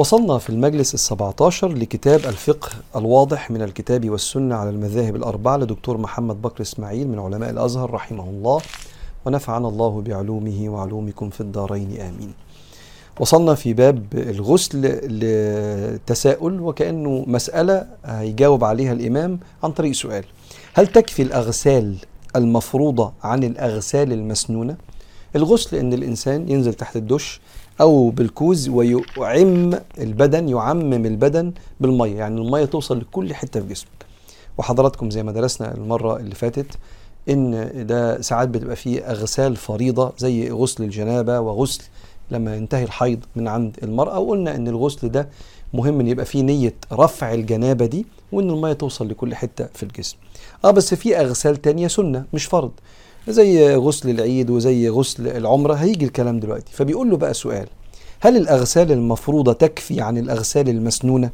وصلنا 0.00 0.38
في 0.38 0.50
المجلس 0.50 0.94
السبعة 0.94 1.34
عشر 1.40 1.68
لكتاب 1.72 2.20
الفقه 2.20 2.68
الواضح 2.96 3.50
من 3.50 3.62
الكتاب 3.62 4.10
والسنة 4.10 4.54
على 4.54 4.70
المذاهب 4.70 5.16
الأربعة 5.16 5.56
لدكتور 5.56 5.96
محمد 5.98 6.42
بكر 6.42 6.62
إسماعيل 6.62 7.08
من 7.08 7.18
علماء 7.18 7.50
الأزهر 7.50 7.90
رحمه 7.90 8.24
الله 8.24 8.60
ونفعنا 9.24 9.68
الله 9.68 10.00
بعلومه 10.00 10.68
وعلومكم 10.68 11.30
في 11.30 11.40
الدارين 11.40 12.00
آمين 12.00 12.32
وصلنا 13.20 13.54
في 13.54 13.72
باب 13.74 14.04
الغسل 14.14 14.80
لتساؤل 15.04 16.60
وكأنه 16.60 17.24
مسألة 17.26 17.86
هيجاوب 18.04 18.64
عليها 18.64 18.92
الإمام 18.92 19.40
عن 19.62 19.72
طريق 19.72 19.92
سؤال 19.92 20.24
هل 20.74 20.86
تكفي 20.86 21.22
الأغسال 21.22 21.96
المفروضة 22.36 23.12
عن 23.22 23.44
الأغسال 23.44 24.12
المسنونة؟ 24.12 24.76
الغسل 25.36 25.76
إن 25.76 25.92
الإنسان 25.92 26.48
ينزل 26.48 26.74
تحت 26.74 26.96
الدش 26.96 27.40
أو 27.80 28.10
بالكوز 28.10 28.68
ويعم 28.68 29.72
البدن 29.98 30.48
يعمم 30.48 31.06
البدن 31.06 31.52
بالمية. 31.80 32.16
يعني 32.16 32.40
المية 32.40 32.64
توصل 32.64 32.98
لكل 32.98 33.34
حتة 33.34 33.60
في 33.60 33.66
جسمك. 33.66 33.88
وحضراتكم 34.58 35.10
زي 35.10 35.22
ما 35.22 35.32
درسنا 35.32 35.74
المرة 35.74 36.16
اللي 36.16 36.34
فاتت 36.34 36.66
إن 37.28 37.70
ده 37.86 38.20
ساعات 38.20 38.48
بتبقى 38.48 38.76
فيه 38.76 39.00
أغسال 39.00 39.56
فريضة 39.56 40.12
زي 40.18 40.50
غسل 40.50 40.84
الجنابة 40.84 41.40
وغسل 41.40 41.82
لما 42.30 42.56
ينتهي 42.56 42.84
الحيض 42.84 43.18
من 43.36 43.48
عند 43.48 43.76
المرأة. 43.82 44.18
وقلنا 44.18 44.56
إن 44.56 44.68
الغسل 44.68 45.08
ده 45.08 45.28
مهم 45.74 46.00
إن 46.00 46.06
يبقى 46.08 46.24
فيه 46.26 46.42
نية 46.42 46.74
رفع 46.92 47.34
الجنابة 47.34 47.86
دي 47.86 48.06
وإن 48.32 48.50
المية 48.50 48.72
توصل 48.72 49.08
لكل 49.08 49.34
حتة 49.34 49.68
في 49.74 49.82
الجسم. 49.82 50.16
آه 50.64 50.70
بس 50.70 50.94
في 50.94 51.20
أغسال 51.20 51.56
تانية 51.62 51.88
سنة 51.88 52.24
مش 52.32 52.44
فرض. 52.44 52.70
زي 53.28 53.74
غسل 53.76 54.10
العيد 54.10 54.50
وزي 54.50 54.88
غسل 54.88 55.28
العمرة 55.28 55.74
هيجي 55.74 56.04
الكلام 56.04 56.40
دلوقتي 56.40 56.72
فبيقول 56.72 57.10
له 57.10 57.16
بقى 57.16 57.34
سؤال 57.34 57.66
هل 58.20 58.36
الأغسال 58.36 58.92
المفروضة 58.92 59.52
تكفي 59.52 60.00
عن 60.00 60.18
الأغسال 60.18 60.68
المسنونة؟ 60.68 61.30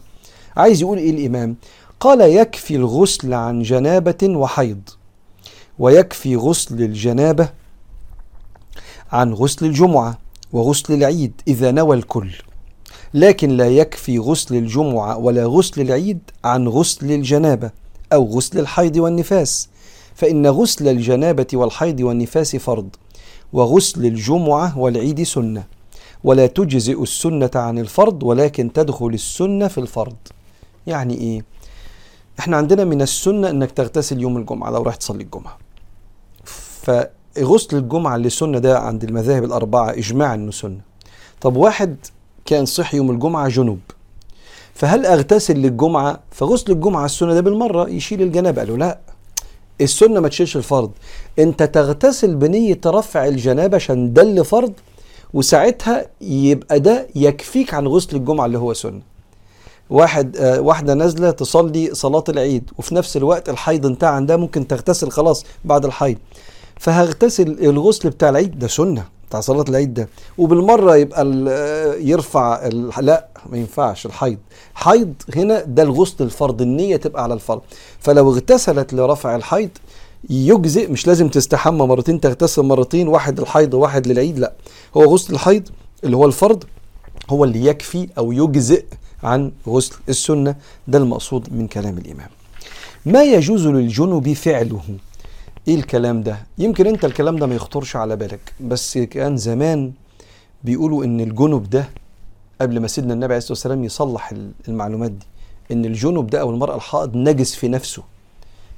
عايز 0.56 0.80
يقول 0.82 0.98
إيه 0.98 1.10
الإمام؟ 1.10 1.56
قال 2.00 2.20
يكفي 2.20 2.76
الغسل 2.76 3.34
عن 3.34 3.62
جنابة 3.62 4.16
وحيض 4.22 4.80
ويكفي 5.78 6.36
غسل 6.36 6.82
الجنابة 6.82 7.48
عن 9.12 9.32
غسل 9.32 9.66
الجمعة 9.66 10.18
وغسل 10.52 10.94
العيد 10.94 11.32
إذا 11.48 11.70
نوى 11.70 11.96
الكل 11.96 12.30
لكن 13.14 13.50
لا 13.50 13.68
يكفي 13.68 14.18
غسل 14.18 14.54
الجمعة 14.56 15.16
ولا 15.18 15.44
غسل 15.46 15.80
العيد 15.80 16.18
عن 16.44 16.68
غسل 16.68 17.12
الجنابة 17.12 17.70
أو 18.12 18.24
غسل 18.24 18.58
الحيض 18.58 18.96
والنفاس 18.96 19.68
فإن 20.16 20.46
غسل 20.46 20.88
الجنابة 20.88 21.46
والحيض 21.54 22.00
والنفاس 22.00 22.56
فرض 22.56 22.88
وغسل 23.52 24.06
الجمعة 24.06 24.78
والعيد 24.78 25.22
سنة. 25.22 25.64
ولا 26.24 26.46
تجزئ 26.46 27.02
السنة 27.02 27.50
عن 27.54 27.78
الفرض 27.78 28.22
ولكن 28.22 28.72
تدخل 28.72 29.06
السنة 29.06 29.68
في 29.68 29.78
الفرض. 29.78 30.16
يعني 30.86 31.14
إيه؟ 31.14 31.44
إحنا 32.38 32.56
عندنا 32.56 32.84
من 32.84 33.02
السنة 33.02 33.50
إنك 33.50 33.70
تغتسل 33.70 34.20
يوم 34.20 34.36
الجمعة 34.36 34.70
لو 34.70 34.82
راح 34.82 34.94
تصلي 34.96 35.22
الجمعة. 35.22 35.58
فغسل 36.44 37.76
الجمعة 37.76 38.16
اللي 38.16 38.30
سنة 38.30 38.58
ده 38.58 38.78
عند 38.78 39.04
المذاهب 39.04 39.44
الأربعة 39.44 39.90
إجماع 39.90 40.34
إنه 40.34 40.50
سنة. 40.50 40.80
طب 41.40 41.56
واحد 41.56 41.96
كان 42.44 42.64
صحي 42.66 42.96
يوم 42.96 43.10
الجمعة 43.10 43.48
جنوب 43.48 43.80
فهل 44.74 45.06
أغتسل 45.06 45.56
للجمعة؟ 45.56 46.20
فغسل 46.30 46.72
الجمعة 46.72 47.04
السنة 47.04 47.34
ده 47.34 47.40
بالمرة 47.40 47.88
يشيل 47.88 48.22
الجنابة. 48.22 48.60
قالوا 48.62 48.76
لا 48.76 48.98
السنة 49.80 50.20
ما 50.20 50.28
تشيلش 50.28 50.56
الفرض. 50.56 50.90
انت 51.38 51.62
تغتسل 51.62 52.34
بنية 52.34 52.80
رفع 52.86 53.26
الجنابة 53.26 53.76
عشان 53.76 54.12
ده 54.12 54.22
اللي 54.22 54.44
فرض 54.44 54.72
وساعتها 55.34 56.06
يبقى 56.20 56.80
ده 56.80 57.06
يكفيك 57.14 57.74
عن 57.74 57.86
غسل 57.86 58.16
الجمعة 58.16 58.46
اللي 58.46 58.58
هو 58.58 58.74
سنة. 58.74 59.00
واحد 59.90 60.36
آه 60.36 60.60
واحدة 60.60 60.94
نازلة 60.94 61.30
تصلي 61.30 61.94
صلاة 61.94 62.24
العيد 62.28 62.70
وفي 62.78 62.94
نفس 62.94 63.16
الوقت 63.16 63.48
الحيض 63.48 63.86
انتهى 63.86 64.10
عندها 64.10 64.36
ممكن 64.36 64.66
تغتسل 64.66 65.10
خلاص 65.10 65.44
بعد 65.64 65.84
الحيض. 65.84 66.18
فهغتسل 66.80 67.56
الغسل 67.60 68.10
بتاع 68.10 68.28
العيد 68.28 68.58
ده 68.58 68.66
سنة. 68.66 69.04
بتاع 69.28 69.40
صلاة 69.40 69.64
العيد 69.68 69.94
ده. 69.94 70.08
وبالمرة 70.38 70.96
يبقى 70.96 71.26
يرفع 72.00 72.66
لا 73.00 73.26
ما 73.50 73.58
ينفعش 73.58 74.06
الحيض. 74.06 74.38
حيض 74.74 75.12
هنا 75.36 75.62
ده 75.62 75.82
الغسل 75.82 76.24
الفرض 76.24 76.62
النية 76.62 76.96
تبقى 76.96 77.22
على 77.22 77.34
الفرض. 77.34 77.62
فلو 78.00 78.30
اغتسلت 78.32 78.94
لرفع 78.94 79.36
الحيض 79.36 79.70
يجزئ 80.30 80.90
مش 80.90 81.06
لازم 81.06 81.28
تستحمى 81.28 81.86
مرتين 81.86 82.20
تغتسل 82.20 82.62
مرتين 82.62 83.08
واحد 83.08 83.40
الحيض 83.40 83.74
وواحد 83.74 84.06
للعيد 84.06 84.38
لا. 84.38 84.52
هو 84.96 85.04
غسل 85.04 85.34
الحيض 85.34 85.68
اللي 86.04 86.16
هو 86.16 86.24
الفرض 86.26 86.64
هو 87.30 87.44
اللي 87.44 87.66
يكفي 87.66 88.08
أو 88.18 88.32
يجزئ 88.32 88.84
عن 89.22 89.52
غسل 89.68 89.94
السنة. 90.08 90.54
ده 90.88 90.98
المقصود 90.98 91.52
من 91.52 91.66
كلام 91.68 91.98
الإمام. 91.98 92.28
ما 93.06 93.22
يجوز 93.22 93.66
للجنب 93.66 94.32
فعله؟ 94.32 94.80
إيه 95.68 95.74
الكلام 95.74 96.22
ده؟ 96.22 96.38
يمكن 96.58 96.86
أنت 96.86 97.04
الكلام 97.04 97.36
ده 97.36 97.46
ما 97.46 97.54
يخطرش 97.54 97.96
على 97.96 98.16
بالك 98.16 98.52
بس 98.60 98.98
كان 98.98 99.36
زمان 99.36 99.92
بيقولوا 100.64 101.04
إن 101.04 101.20
الجنب 101.20 101.70
ده 101.70 101.88
قبل 102.60 102.80
ما 102.80 102.86
سيدنا 102.88 103.14
النبي 103.14 103.24
عليه 103.34 103.36
الصلاة 103.38 103.52
والسلام 103.52 103.84
يصلح 103.84 104.32
المعلومات 104.68 105.10
دي 105.10 105.26
إن 105.72 105.84
الجنب 105.84 106.26
ده 106.26 106.40
أو 106.40 106.50
المرأة 106.50 106.76
الحائض 106.76 107.16
نجس 107.16 107.54
في 107.54 107.68
نفسه 107.68 108.02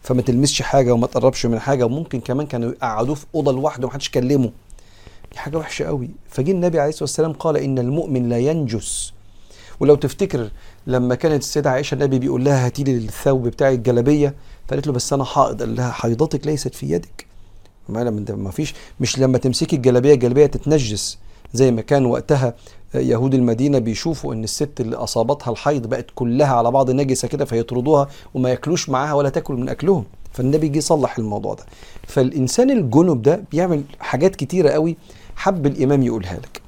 فما 0.02 0.22
تلمسش 0.22 0.62
حاجة 0.62 0.92
وما 0.92 1.06
تقربش 1.06 1.46
من 1.46 1.58
حاجة 1.58 1.84
وممكن 1.84 2.20
كمان 2.20 2.46
كانوا 2.46 2.70
يقعدوه 2.70 3.14
في 3.14 3.26
أوضة 3.34 3.52
لوحده 3.52 3.86
ومحدش 3.86 4.06
يكلمه. 4.08 4.50
دي 5.32 5.38
حاجة 5.38 5.56
وحشة 5.56 5.84
قوي 5.84 6.08
فجه 6.28 6.50
النبي 6.50 6.78
عليه 6.80 6.88
الصلاة 6.88 7.02
والسلام 7.02 7.32
قال 7.32 7.56
إن 7.56 7.78
المؤمن 7.78 8.28
لا 8.28 8.38
ينجس. 8.38 9.12
ولو 9.80 9.94
تفتكر 9.94 10.50
لما 10.86 11.14
كانت 11.14 11.42
السيدة 11.42 11.70
عائشة 11.70 11.94
النبي 11.94 12.18
بيقول 12.18 12.44
لها 12.44 12.66
هاتي 12.66 12.84
لي 12.84 12.96
الثوب 12.96 13.42
بتاعي 13.48 13.74
الجلابية 13.74 14.34
فقالت 14.68 14.86
له 14.86 14.92
بس 14.92 15.12
أنا 15.12 15.24
حائض. 15.24 15.60
قال 15.62 15.76
لها 15.76 15.90
حيضتك 15.90 16.46
ليست 16.46 16.74
في 16.74 16.90
يدك. 16.90 17.26
ما 17.88 18.04
لما 18.04 18.24
ما 18.34 18.50
فيش 18.50 18.74
مش 19.00 19.18
لما 19.18 19.38
تمسكي 19.38 19.76
الجلابية 19.76 20.14
الجلابية 20.14 20.46
تتنجس. 20.46 21.18
زي 21.54 21.70
ما 21.70 21.80
كان 21.82 22.06
وقتها 22.06 22.54
يهود 22.94 23.34
المدينة 23.34 23.78
بيشوفوا 23.78 24.34
إن 24.34 24.44
الست 24.44 24.80
اللي 24.80 24.96
أصابتها 24.96 25.50
الحيض 25.50 25.86
بقت 25.86 26.06
كلها 26.14 26.54
على 26.54 26.70
بعض 26.70 26.90
نجسة 26.90 27.28
كده 27.28 27.44
فيطردوها 27.44 28.08
وما 28.34 28.50
ياكلوش 28.50 28.88
معاها 28.88 29.12
ولا 29.12 29.28
تاكل 29.28 29.54
من 29.54 29.68
أكلهم. 29.68 30.04
فالنبي 30.32 30.68
جه 30.68 30.80
صلح 30.80 31.18
الموضوع 31.18 31.54
ده. 31.54 31.64
فالإنسان 32.06 32.70
الجنب 32.70 33.22
ده 33.22 33.44
بيعمل 33.50 33.82
حاجات 34.00 34.36
كتيرة 34.36 34.70
قوي 34.70 34.96
حب 35.36 35.66
الإمام 35.66 36.02
يقولها 36.02 36.34
لك. 36.34 36.62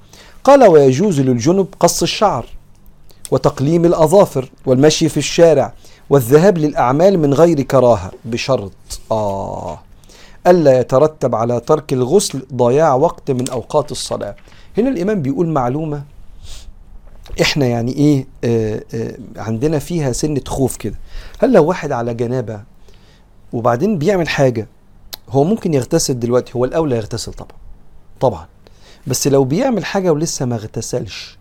قال 0.44 0.64
ويجوز 0.64 1.20
للجنب 1.20 1.66
قص 1.80 2.02
الشعر. 2.02 2.46
وتقليم 3.30 3.84
الأظافر 3.84 4.50
والمشي 4.66 5.08
في 5.08 5.16
الشارع 5.16 5.72
والذهاب 6.10 6.58
للأعمال 6.58 7.18
من 7.18 7.34
غير 7.34 7.62
كراهة 7.62 8.10
بشرط 8.24 8.72
آه. 9.10 9.78
ألا 10.46 10.80
يترتب 10.80 11.34
على 11.34 11.60
ترك 11.60 11.92
الغسل 11.92 12.42
ضياع 12.54 12.94
وقت 12.94 13.30
من 13.30 13.48
أوقات 13.50 13.92
الصلاة. 13.92 14.36
هنا 14.78 14.88
الإمام 14.88 15.22
بيقول 15.22 15.48
معلومة 15.48 16.02
إحنا 17.40 17.66
يعني 17.66 17.92
إيه 17.92 18.26
آه 18.44 18.82
آه 18.94 19.14
عندنا 19.36 19.78
فيها 19.78 20.12
سنة 20.12 20.40
خوف 20.46 20.76
كده. 20.76 20.96
هل 21.38 21.52
لو 21.52 21.64
واحد 21.64 21.92
على 21.92 22.14
جنابة 22.14 22.60
وبعدين 23.52 23.98
بيعمل 23.98 24.28
حاجة 24.28 24.68
هو 25.30 25.44
ممكن 25.44 25.74
يغتسل 25.74 26.18
دلوقتي؟ 26.20 26.52
هو 26.56 26.64
الأولى 26.64 26.96
يغتسل 26.96 27.32
طبعا. 27.32 27.58
طبعا. 28.20 28.46
بس 29.06 29.26
لو 29.28 29.44
بيعمل 29.44 29.84
حاجة 29.84 30.10
ولسه 30.12 30.46
ما 30.46 30.54
اغتسلش 30.56 31.38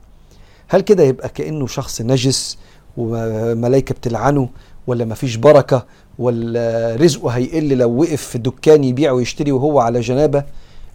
هل 0.70 0.82
كده 0.82 1.04
يبقى 1.04 1.30
كأنه 1.30 1.68
شخص 1.68 2.02
نجس 2.02 2.58
وملائكة 2.98 3.96
بتلعنه 3.96 4.50
ولا 4.88 5.06
مفيش 5.06 5.36
بركة 5.36 5.86
ولا 6.20 6.96
رزقه 6.96 7.30
هيقل 7.30 7.78
لو 7.78 8.02
وقف 8.02 8.22
في 8.22 8.38
دكان 8.38 8.84
يبيع 8.84 9.12
ويشتري 9.12 9.52
وهو 9.52 9.80
على 9.80 10.00
جنابة؟ 10.00 10.44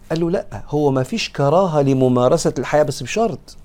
قال 0.09 0.19
له 0.19 0.31
لا 0.31 0.45
هو 0.69 0.91
مفيش 0.91 1.29
كراهة 1.29 1.81
لممارسة 1.81 2.53
الحياة 2.59 2.83
بس 2.83 3.03
بشرط. 3.03 3.57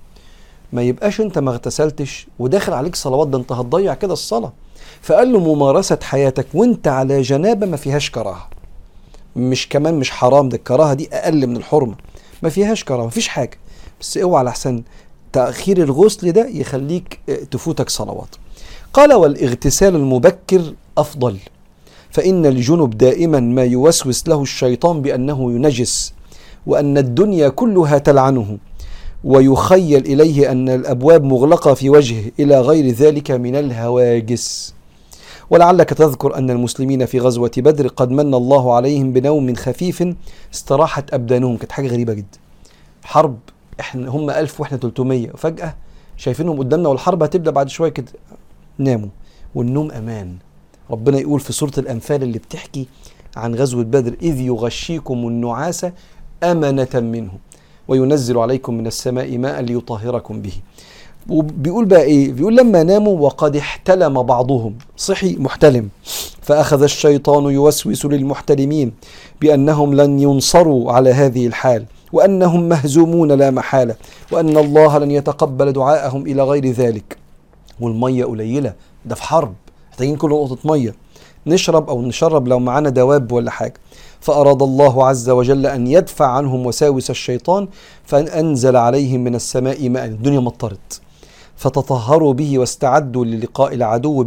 ما 0.73 0.81
يبقاش 0.81 1.21
انت 1.21 1.39
ما 1.39 1.51
اغتسلتش 1.51 2.27
وداخل 2.39 2.73
عليك 2.73 2.95
صلوات 2.95 3.27
ده 3.27 3.37
انت 3.37 3.51
هتضيع 3.51 3.93
كده 3.93 4.13
الصلاة. 4.13 4.53
فقال 5.01 5.33
له 5.33 5.39
ممارسة 5.39 5.99
حياتك 6.03 6.45
وانت 6.53 6.87
على 6.87 7.21
جنابة 7.21 7.65
ما 7.67 7.77
فيهاش 7.77 8.11
كراهة. 8.11 8.47
مش 9.35 9.69
كمان 9.69 9.93
مش 9.93 10.11
حرام 10.11 10.49
ده 10.49 10.57
الكراهة 10.57 10.93
دي 10.93 11.09
أقل 11.13 11.47
من 11.47 11.57
الحرمة. 11.57 11.95
ما 12.43 12.49
فيهاش 12.49 12.83
كراهة 12.83 13.05
مفيش 13.05 13.27
حاجة. 13.27 13.57
بس 14.01 14.17
اوعى 14.17 14.39
على 14.39 14.51
حسن 14.51 14.83
تأخير 15.33 15.83
الغسل 15.83 16.31
ده 16.31 16.47
يخليك 16.47 17.19
تفوتك 17.51 17.89
صلوات. 17.89 18.35
قال 18.93 19.13
والإغتسال 19.13 19.95
المبكر 19.95 20.73
أفضل 20.97 21.37
فإن 22.09 22.45
الجنب 22.45 22.97
دائما 22.97 23.39
ما 23.39 23.63
يوسوس 23.63 24.27
له 24.27 24.41
الشيطان 24.41 25.01
بأنه 25.01 25.51
ينجس 25.51 26.13
وأن 26.67 26.97
الدنيا 26.97 27.49
كلها 27.49 27.97
تلعنه 27.97 28.57
ويخيل 29.23 30.05
إليه 30.05 30.51
أن 30.51 30.69
الأبواب 30.69 31.23
مغلقة 31.23 31.73
في 31.73 31.89
وجهه 31.89 32.31
إلى 32.39 32.61
غير 32.61 32.87
ذلك 32.93 33.31
من 33.31 33.55
الهواجس. 33.55 34.73
ولعلك 35.49 35.89
تذكر 35.89 36.35
أن 36.35 36.49
المسلمين 36.49 37.05
في 37.05 37.19
غزوة 37.19 37.51
بدر 37.57 37.87
قد 37.87 38.11
من 38.11 38.33
الله 38.33 38.73
عليهم 38.73 39.13
بنوم 39.13 39.55
خفيف 39.55 40.03
استراحت 40.53 41.13
أبدانهم. 41.13 41.57
كانت 41.57 41.71
حاجة 41.71 41.87
غريبة 41.87 42.13
جدا. 42.13 42.37
حرب 43.03 43.37
إحنا 43.81 44.09
هم 44.09 44.29
1000 44.29 44.59
وإحنا 44.59 44.77
300 44.77 45.31
وفجأة 45.33 45.75
شايفينهم 46.17 46.59
قدامنا 46.59 46.89
والحرب 46.89 47.23
هتبدأ 47.23 47.51
بعد 47.51 47.69
شوية 47.69 47.89
كده. 47.89 48.11
ناموا 48.77 49.09
والنوم 49.55 49.91
أمان. 49.91 50.35
ربنا 50.91 51.19
يقول 51.19 51.39
في 51.39 51.53
سورة 51.53 51.71
الأنفال 51.77 52.23
اللي 52.23 52.39
بتحكي 52.39 52.87
عن 53.37 53.55
غزوة 53.55 53.83
بدر 53.83 54.15
إذ 54.21 54.39
يغشيكم 54.39 55.27
النعاس 55.27 55.85
أمنة 56.43 56.89
منه 56.95 57.31
وينزل 57.87 58.37
عليكم 58.37 58.73
من 58.73 58.87
السماء 58.87 59.37
ماء 59.37 59.61
ليطهركم 59.61 60.41
به. 60.41 60.53
وبيقول 61.29 61.85
بقى 61.85 62.01
إيه؟ 62.01 62.33
بيقول 62.33 62.57
لما 62.57 62.83
ناموا 62.83 63.19
وقد 63.19 63.55
احتلم 63.55 64.23
بعضهم. 64.23 64.75
صحي 64.97 65.35
محتلم. 65.35 65.89
فأخذ 66.41 66.83
الشيطان 66.83 67.43
يوسوس 67.43 68.05
للمحتلمين 68.05 68.91
بأنهم 69.41 69.93
لن 69.93 70.19
ينصروا 70.19 70.91
على 70.91 71.09
هذه 71.09 71.47
الحال. 71.47 71.85
وأنهم 72.13 72.69
مهزومون 72.69 73.31
لا 73.31 73.51
محالة 73.51 73.95
وأن 74.31 74.57
الله 74.57 74.97
لن 74.97 75.11
يتقبل 75.11 75.71
دعاءهم 75.71 76.21
إلى 76.27 76.43
غير 76.43 76.71
ذلك. 76.71 77.17
والمية 77.79 78.25
قليلة 78.25 78.73
ده 79.05 79.15
في 79.15 79.23
حرب. 79.23 79.53
محتاجين 79.89 80.15
كل 80.15 80.29
نقطة 80.29 80.57
مية. 80.65 80.95
نشرب 81.47 81.89
أو 81.89 82.01
نشرب 82.01 82.47
لو 82.47 82.59
معانا 82.59 82.89
دواب 82.89 83.31
ولا 83.31 83.51
حاجة. 83.51 83.73
فأراد 84.19 84.61
الله 84.63 85.07
عز 85.07 85.29
وجل 85.29 85.65
أن 85.65 85.87
يدفع 85.87 86.25
عنهم 86.25 86.65
وساوس 86.65 87.09
الشيطان 87.09 87.67
فانزل 88.05 88.75
عليهم 88.75 89.23
من 89.23 89.35
السماء 89.35 89.89
ماء. 89.89 90.05
الدنيا 90.05 90.39
مطرت. 90.39 91.01
فتطهروا 91.55 92.33
به 92.33 92.59
واستعدوا 92.59 93.25
للقاء 93.25 93.73
العدو 93.73 94.23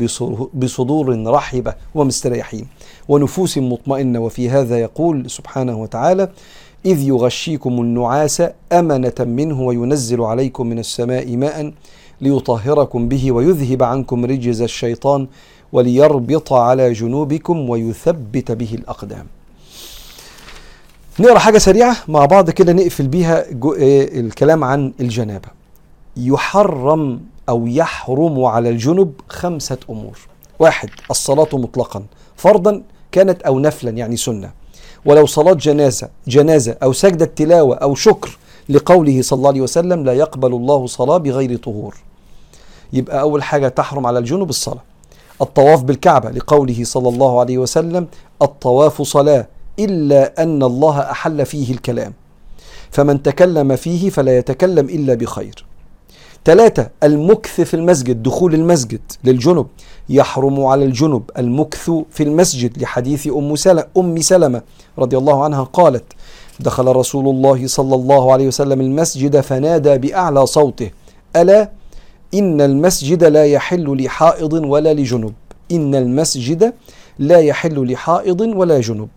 بصدور 0.55 1.27
رحبة 1.27 1.75
ومستريحين. 1.95 2.67
ونفوس 3.09 3.59
مطمئنة. 3.59 4.19
وفي 4.19 4.51
هذا 4.51 4.79
يقول 4.79 5.31
سبحانه 5.31 5.83
وتعالى 5.83 6.29
إذ 6.87 7.03
يغشيكم 7.03 7.81
النعاس 7.81 8.43
أمنة 8.73 9.15
منه 9.21 9.61
وينزل 9.61 10.21
عليكم 10.21 10.67
من 10.67 10.79
السماء 10.79 11.37
ماء 11.37 11.73
ليطهركم 12.21 13.09
به 13.09 13.33
ويذهب 13.33 13.83
عنكم 13.83 14.25
رجز 14.25 14.63
الشيطان 14.63 15.27
وليربط 15.73 16.53
على 16.53 16.93
جنوبكم 16.93 17.71
ويثبت 17.71 18.53
به 18.53 18.75
الأقدام. 18.75 19.27
نقرأ 21.21 21.39
حاجة 21.39 21.59
سريعة 21.59 21.97
مع 22.09 22.25
بعض 22.27 22.51
كده 22.51 22.73
نقفل 22.73 23.09
بيها 23.09 23.45
الكلام 24.21 24.65
عن 24.65 24.93
الجنابة. 25.01 25.49
يحرم 26.17 27.21
أو 27.49 27.67
يحرم 27.67 28.45
على 28.45 28.69
الجنب 28.69 29.13
خمسة 29.29 29.79
أمور. 29.91 30.19
واحد 30.59 30.89
الصلاة 31.11 31.49
مطلقا 31.53 32.05
فرضا 32.37 32.83
كانت 33.13 33.43
أو 33.43 33.59
نفلا 33.59 33.91
يعني 33.91 34.17
سنة. 34.17 34.64
ولو 35.07 35.27
صلاة 35.27 35.53
جنازة 35.53 36.09
جنازة 36.29 36.77
أو 36.83 36.93
سجدة 36.93 37.25
تلاوة 37.25 37.77
أو 37.77 37.95
شكر 37.95 38.39
لقوله 38.69 39.23
صلى 39.23 39.37
الله 39.37 39.49
عليه 39.49 39.61
وسلم 39.61 40.05
لا 40.05 40.13
يقبل 40.13 40.53
الله 40.55 40.87
صلاة 40.87 41.17
بغير 41.17 41.57
طهور. 41.57 41.97
يبقى 42.93 43.21
أول 43.21 43.43
حاجة 43.43 43.69
تحرم 43.69 44.07
على 44.07 44.19
الجنوب 44.19 44.49
الصلاة. 44.51 44.83
الطواف 45.43 45.83
بالكعبة 45.83 46.31
لقوله 46.31 46.85
صلى 46.85 47.09
الله 47.09 47.41
عليه 47.41 47.59
وسلم 47.59 48.07
الطواف 48.43 49.03
صلاة 49.03 49.47
إلا 49.79 50.43
أن 50.43 50.63
الله 50.63 51.01
أحل 51.01 51.47
فيه 51.47 51.73
الكلام. 51.73 52.13
فمن 52.91 53.23
تكلم 53.23 53.77
فيه 53.77 54.11
فلا 54.11 54.39
يتكلم 54.39 54.87
إلا 54.87 55.15
بخير. 55.15 55.67
ثلاثة 56.45 56.91
المكث 57.03 57.61
في 57.61 57.75
المسجد 57.75 58.23
دخول 58.23 58.55
المسجد 58.55 59.01
للجنب 59.25 59.67
يحرم 60.09 60.65
على 60.65 60.85
الجنب 60.85 61.23
المكث 61.39 61.91
في 62.11 62.23
المسجد 62.23 62.83
لحديث 62.83 63.29
أم 63.29 63.57
سلمة, 63.57 63.87
أم 63.97 64.21
سلمة. 64.21 64.63
رضي 64.99 65.19
الله 65.19 65.45
عنها 65.45 65.63
قالت 65.63 66.05
دخل 66.61 66.87
رسول 66.87 67.29
الله 67.29 67.67
صلى 67.67 67.95
الله 67.95 68.33
عليه 68.33 68.47
وسلم 68.47 68.81
المسجد 68.81 69.41
فنادى 69.41 69.99
بأعلى 69.99 70.47
صوته 70.47 70.91
ألا؟ 71.37 71.71
إن 72.35 72.61
المسجد 72.61 73.25
لا 73.25 73.45
يحل 73.45 74.05
لحائض 74.05 74.53
ولا 74.53 74.95
لجنب. 74.95 75.33
إن 75.73 75.95
المسجد 75.95 76.73
لا 77.19 77.39
يحل 77.39 77.93
لحائض 77.93 78.41
ولا 78.41 78.81
جنب. 78.81 79.09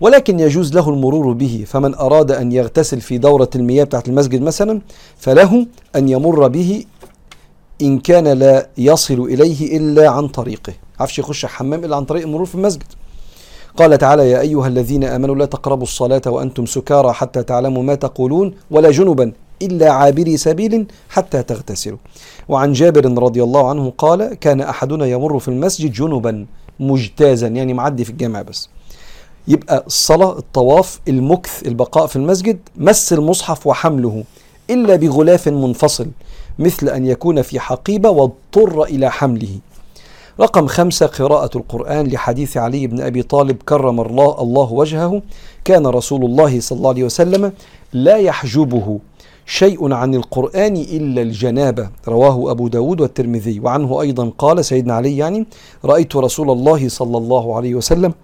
ولكن 0.00 0.40
يجوز 0.40 0.74
له 0.74 0.88
المرور 0.88 1.32
به 1.32 1.64
فمن 1.66 1.94
أراد 1.94 2.32
أن 2.32 2.52
يغتسل 2.52 3.00
في 3.00 3.18
دورة 3.18 3.50
المياه 3.56 3.84
بتاعت 3.84 4.08
المسجد 4.08 4.42
مثلا 4.42 4.80
فله 5.16 5.66
أن 5.96 6.08
يمر 6.08 6.48
به 6.48 6.84
إن 7.82 7.98
كان 7.98 8.28
لا 8.28 8.68
يصل 8.78 9.20
إليه 9.20 9.76
إلا 9.76 10.08
عن 10.08 10.28
طريقه. 10.28 10.72
عفش 11.00 11.18
يخش 11.18 11.46
حمام 11.46 11.84
إلا 11.84 11.96
عن 11.96 12.04
طريق 12.04 12.22
المرور 12.22 12.46
في 12.46 12.54
المسجد. 12.54 12.84
قال 13.76 13.98
تعالى 13.98 14.30
يا 14.30 14.40
أيها 14.40 14.66
الذين 14.66 15.04
آمنوا 15.04 15.34
لا 15.34 15.44
تقربوا 15.44 15.82
الصلاة 15.82 16.22
وأنتم 16.26 16.66
سكارى 16.66 17.12
حتى 17.12 17.42
تعلموا 17.42 17.82
ما 17.82 17.94
تقولون 17.94 18.54
ولا 18.70 18.90
جنبا 18.90 19.32
إلا 19.62 19.90
عابري 19.90 20.36
سبيل 20.36 20.86
حتى 21.08 21.42
تغتسلوا. 21.42 21.98
وعن 22.48 22.72
جابر 22.72 23.22
رضي 23.22 23.42
الله 23.42 23.68
عنه 23.68 23.92
قال 23.98 24.34
كان 24.34 24.60
أحدنا 24.60 25.06
يمر 25.06 25.38
في 25.38 25.48
المسجد 25.48 25.92
جنبا 25.92 26.46
مجتازا. 26.80 27.46
يعني 27.48 27.74
معدي 27.74 28.04
في 28.04 28.10
الجامع 28.10 28.42
بس. 28.42 28.68
يبقى 29.48 29.84
الصلاة 29.86 30.38
الطواف 30.38 31.00
المكث 31.08 31.66
البقاء 31.66 32.06
في 32.06 32.16
المسجد 32.16 32.58
مس 32.76 33.12
المصحف 33.12 33.66
وحمله 33.66 34.24
إلا 34.70 34.96
بغلاف 34.96 35.48
منفصل 35.48 36.06
مثل 36.58 36.88
أن 36.88 37.06
يكون 37.06 37.42
في 37.42 37.60
حقيبة 37.60 38.10
واضطر 38.10 38.82
إلى 38.82 39.10
حمله. 39.10 39.58
رقم 40.40 40.66
خمسة 40.66 41.06
قراءة 41.06 41.58
القرآن 41.58 42.06
لحديث 42.06 42.56
علي 42.56 42.86
بن 42.86 43.00
أبي 43.00 43.22
طالب 43.22 43.56
كرم 43.68 44.00
الله, 44.00 44.42
الله 44.42 44.72
وجهه. 44.72 45.22
كان 45.64 45.86
رسول 45.86 46.24
الله 46.24 46.60
صلى 46.60 46.76
الله 46.76 46.88
عليه 46.88 47.04
وسلم 47.04 47.52
لا 47.92 48.16
يحجبه 48.16 48.98
شيء 49.46 49.92
عن 49.92 50.14
القرآن 50.14 50.76
إلا 50.76 51.22
الجنابة. 51.22 51.88
رواه 52.08 52.50
أبو 52.50 52.68
داود 52.68 53.00
والترمذي. 53.00 53.60
وعنه 53.60 54.00
أيضا 54.00 54.32
قال 54.38 54.64
سيدنا 54.64 54.94
علي 54.94 55.16
يعني 55.16 55.46
رأيت 55.84 56.16
رسول 56.16 56.50
الله 56.50 56.88
صلى 56.88 57.18
الله 57.18 57.56
عليه 57.56 57.74
وسلم 57.74 58.14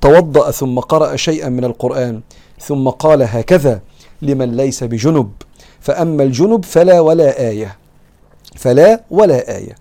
توضأ 0.00 0.50
ثم 0.50 0.78
قرأ 0.78 1.16
شيئا 1.16 1.48
من 1.48 1.64
القرآن 1.64 2.20
ثم 2.60 2.88
قال 2.88 3.22
هكذا 3.22 3.80
لمن 4.22 4.56
ليس 4.56 4.84
بجنب 4.84 5.30
فأما 5.80 6.22
الجنب 6.22 6.64
فلا 6.64 7.00
ولا 7.00 7.48
آية 7.48 7.76
فلا 8.56 9.04
ولا 9.10 9.56
آية. 9.56 9.79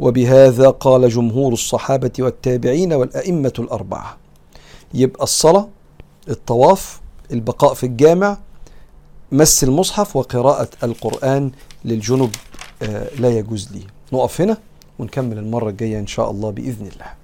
وبهذا 0.00 0.70
قال 0.70 1.08
جمهور 1.08 1.52
الصحابة 1.52 2.12
والتابعين 2.18 2.92
والأئمة 2.92 3.52
الأربعة. 3.58 4.16
يبقى 4.94 5.22
الصلاة 5.22 5.68
الطواف 6.28 7.00
البقاء 7.32 7.74
في 7.74 7.86
الجامع 7.86 8.38
مس 9.32 9.64
المصحف 9.64 10.16
وقراءة 10.16 10.68
القرآن 10.82 11.50
للجنب 11.84 12.30
لا 13.18 13.38
يجوز 13.38 13.72
لي. 13.72 13.82
نقف 14.12 14.40
هنا 14.40 14.58
ونكمل 14.98 15.38
المرة 15.38 15.70
الجاية 15.70 15.98
إن 15.98 16.06
شاء 16.06 16.30
الله 16.30 16.50
بإذن 16.50 16.86
الله. 16.86 17.23